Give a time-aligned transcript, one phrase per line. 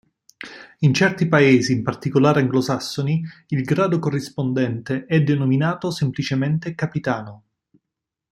[0.79, 7.43] In certi paesi, in particolare anglosassoni, il grado corrispondente è denominato semplicemente capitano.